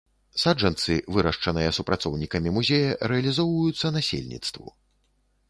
[0.43, 4.67] Саджанцы, вырашчаныя супрацоўнікамі музея, рэалізоўваюцца насельніцтву.